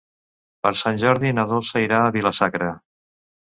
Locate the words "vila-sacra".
2.19-2.73